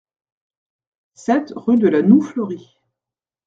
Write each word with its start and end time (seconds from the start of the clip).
sept 1.13 1.53
rue 1.55 1.77
de 1.77 1.87
la 1.87 2.01
Noue 2.01 2.21
Fleurie 2.23 2.79